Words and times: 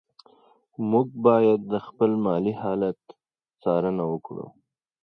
موږ 0.89 1.07
باید 1.25 1.59
د 1.71 1.73
خپل 1.87 2.11
مالي 2.25 2.53
حالت 2.61 2.99
څارنه 3.61 4.03
وکړو. 4.11 4.45